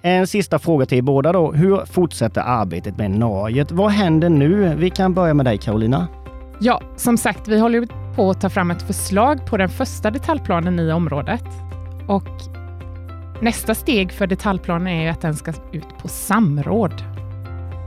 En 0.02 0.28
sista 0.28 0.60
fråga 0.60 0.86
till 0.86 0.98
er 0.98 1.02
båda 1.02 1.32
då. 1.32 1.52
Hur 1.52 1.86
fortsätter 1.86 2.42
arbetet 2.42 2.98
med 2.98 3.12
Norget? 3.12 3.72
Vad 3.72 3.92
händer 3.92 4.30
nu? 4.30 4.76
Vi 4.76 4.90
kan 4.90 5.14
börja 5.14 5.34
med 5.34 5.46
dig 5.46 5.58
Carolina. 5.58 6.08
Ja, 6.62 6.82
som 6.98 7.18
sagt, 7.18 7.48
vi 7.48 7.60
håller 7.60 8.16
på 8.16 8.30
att 8.30 8.42
ta 8.42 8.50
fram 8.50 8.72
ett 8.72 8.82
förslag 8.82 9.46
på 9.46 9.58
den 9.58 9.70
första 9.70 10.12
detaljplanen 10.12 10.80
i 10.80 10.92
området. 10.92 11.46
Och 12.08 12.30
nästa 13.42 13.76
steg 13.76 14.12
för 14.12 14.28
detaljplanen 14.28 14.88
är 14.88 15.12
att 15.12 15.22
den 15.22 15.36
ska 15.36 15.54
ut 15.72 15.98
på 16.02 16.08
samråd. 16.08 17.21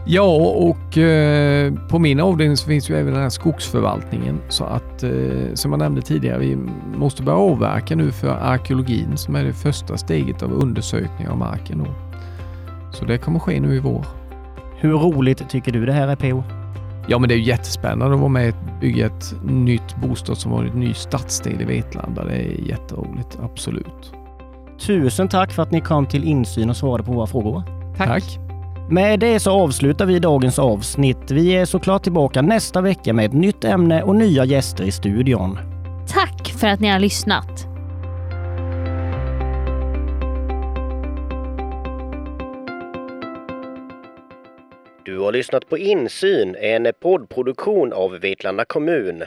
Ja, 0.06 0.36
och 0.36 0.98
eh, 0.98 1.72
på 1.88 1.98
min 1.98 2.20
avdelning 2.20 2.56
så 2.56 2.66
finns 2.66 2.90
ju 2.90 2.96
även 2.96 3.12
den 3.12 3.22
här 3.22 3.30
skogsförvaltningen. 3.30 4.40
Så 4.48 4.64
att, 4.64 5.02
eh, 5.02 5.54
som 5.54 5.72
jag 5.72 5.78
nämnde 5.78 6.02
tidigare, 6.02 6.38
vi 6.38 6.58
måste 6.96 7.22
börja 7.22 7.38
avverka 7.38 7.96
nu 7.96 8.12
för 8.12 8.28
arkeologin 8.28 9.16
som 9.16 9.36
är 9.36 9.44
det 9.44 9.52
första 9.52 9.96
steget 9.96 10.42
av 10.42 10.52
undersökning 10.52 11.28
av 11.28 11.38
marken. 11.38 11.78
Då. 11.78 11.86
Så 12.92 13.04
det 13.04 13.18
kommer 13.18 13.38
ske 13.38 13.60
nu 13.60 13.76
i 13.76 13.78
vår. 13.78 14.04
Hur 14.76 14.92
roligt 14.92 15.48
tycker 15.48 15.72
du 15.72 15.86
det 15.86 15.92
här 15.92 16.08
är 16.08 16.16
PO? 16.16 16.42
Ja, 17.08 17.18
men 17.18 17.28
det 17.28 17.34
är 17.34 17.38
ju 17.38 17.44
jättespännande 17.44 18.14
att 18.14 18.20
vara 18.20 18.28
med 18.28 18.48
och 18.48 18.80
bygga 18.80 19.06
ett 19.06 19.34
nytt 19.44 19.96
bostadsområde, 19.96 20.68
en 20.68 20.80
ny 20.80 20.94
stadsdel 20.94 21.60
i 21.60 21.64
Vetlanda. 21.64 22.24
Det 22.24 22.34
är 22.34 22.68
jätteroligt, 22.68 23.38
absolut. 23.42 24.12
Tusen 24.80 25.28
tack 25.28 25.52
för 25.52 25.62
att 25.62 25.70
ni 25.70 25.80
kom 25.80 26.06
till 26.06 26.24
insyn 26.24 26.70
och 26.70 26.76
svarade 26.76 27.04
på 27.04 27.12
våra 27.12 27.26
frågor. 27.26 27.62
Tack. 27.96 28.08
Tack. 28.08 28.43
Med 28.90 29.20
det 29.20 29.40
så 29.40 29.50
avslutar 29.50 30.06
vi 30.06 30.18
dagens 30.18 30.58
avsnitt. 30.58 31.30
Vi 31.30 31.56
är 31.56 31.64
såklart 31.64 32.02
tillbaka 32.02 32.42
nästa 32.42 32.80
vecka 32.80 33.12
med 33.12 33.26
ett 33.26 33.32
nytt 33.32 33.64
ämne 33.64 34.02
och 34.02 34.16
nya 34.16 34.44
gäster 34.44 34.84
i 34.84 34.92
studion. 34.92 35.58
Tack 36.08 36.52
för 36.60 36.66
att 36.66 36.80
ni 36.80 36.88
har 36.88 36.98
lyssnat. 36.98 37.66
Du 45.04 45.18
har 45.18 45.32
lyssnat 45.32 45.68
på 45.68 45.78
Insyn, 45.78 46.56
en 46.60 46.92
poddproduktion 47.02 47.92
av 47.92 48.10
Vetlanda 48.12 48.64
kommun. 48.64 49.22